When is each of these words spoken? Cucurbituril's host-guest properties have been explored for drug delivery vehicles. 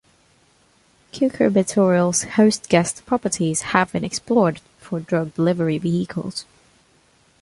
Cucurbituril's 1.13 2.23
host-guest 2.23 3.05
properties 3.05 3.61
have 3.61 3.91
been 3.91 4.03
explored 4.03 4.59
for 4.79 4.99
drug 4.99 5.35
delivery 5.35 5.77
vehicles. 5.77 6.45